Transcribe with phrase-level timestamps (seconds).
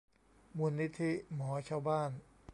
[0.57, 2.09] มูลนิธิหมอชาวบ้าน